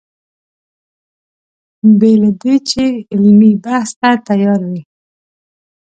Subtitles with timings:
[1.99, 4.81] بې له دې چې علمي بحث ته تیار وي.